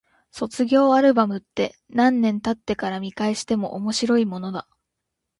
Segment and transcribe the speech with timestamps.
[0.31, 4.67] 卒業アルバムって、何年経ってから見返しても面白いものだ。